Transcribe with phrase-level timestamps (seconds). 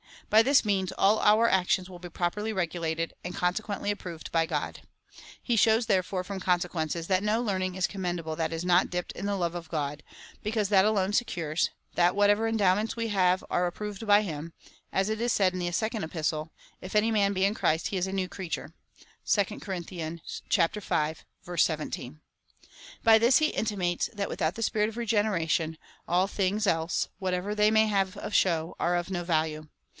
[0.31, 4.45] By this means all our actions will be properly regulated, and conse quently approved by
[4.47, 4.79] God.
[5.43, 9.11] He shows, therefore, from con sequences, that no learning is commendable that is not dipped
[9.11, 10.01] in the love of God;
[10.41, 14.53] because that alone secures, that whatever endowments we have are approved by him,
[14.91, 17.97] as it is said in the second Epistle— If any man he in Christ he
[17.97, 18.73] is a new creature.
[19.27, 19.79] (2 Cor.
[19.81, 20.01] v.
[20.01, 20.27] 1
[21.57, 22.21] 7.)
[23.03, 25.77] By this he intimates, that without the Spirit of regeneration,
[26.07, 29.67] all things else, whatever they may have of show, are of no value.